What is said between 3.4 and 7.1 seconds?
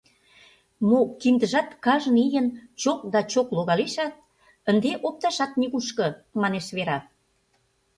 логалешат, ынде опташат нигушко,— манеш Вера.